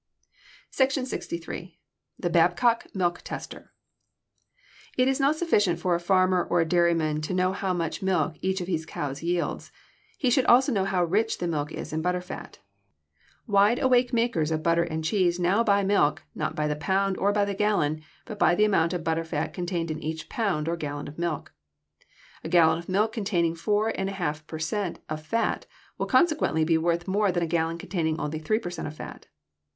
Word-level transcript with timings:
SECTION 0.71 1.03
LXIII. 1.03 1.77
THE 2.17 2.29
BABCOCK 2.31 2.87
MILK 2.95 3.21
TESTER 3.21 3.71
It 4.97 5.07
is 5.07 5.19
not 5.19 5.35
sufficient 5.35 5.77
for 5.77 5.93
a 5.93 5.99
farmer 5.99 6.43
or 6.43 6.59
a 6.59 6.65
dairyman 6.67 7.21
to 7.21 7.35
know 7.35 7.53
how 7.53 7.71
much 7.71 8.01
milk 8.01 8.35
each 8.41 8.61
of 8.61 8.67
his 8.67 8.87
cows 8.87 9.21
yields. 9.21 9.71
He 10.17 10.31
should 10.31 10.45
also 10.47 10.71
know 10.71 10.85
how 10.85 11.03
rich 11.03 11.37
the 11.37 11.47
milk 11.47 11.71
is 11.71 11.93
in 11.93 12.01
butter 12.01 12.19
fat. 12.19 12.57
Wide 13.45 13.77
awake 13.77 14.11
makers 14.11 14.49
of 14.49 14.63
butter 14.63 14.81
and 14.81 15.03
cheese 15.03 15.39
now 15.39 15.63
buy 15.63 15.83
milk, 15.83 16.23
not 16.33 16.55
by 16.55 16.67
the 16.67 16.75
pound 16.75 17.15
or 17.19 17.31
by 17.31 17.45
the 17.45 17.53
gallon, 17.53 18.01
but 18.25 18.39
by 18.39 18.55
the 18.55 18.65
amount 18.65 18.93
of 18.93 19.03
butter 19.03 19.23
fat 19.23 19.53
contained 19.53 19.91
in 19.91 20.01
each 20.01 20.29
pound 20.29 20.67
or 20.67 20.75
gallon 20.75 21.07
of 21.07 21.19
milk. 21.19 21.53
A 22.43 22.49
gallon 22.49 22.79
of 22.79 22.89
milk 22.89 23.11
containing 23.13 23.53
four 23.53 23.89
and 23.89 24.09
a 24.09 24.13
half 24.13 24.47
per 24.47 24.57
cent 24.57 24.97
of 25.09 25.21
fat 25.23 25.67
will 25.99 26.07
consequently 26.07 26.63
be 26.63 26.75
worth 26.79 27.07
more 27.07 27.31
than 27.31 27.43
a 27.43 27.45
gallon 27.45 27.77
containing 27.77 28.19
only 28.19 28.39
three 28.39 28.57
per 28.57 28.71
cent 28.71 28.87
of 28.87 28.95
fat. 28.97 29.27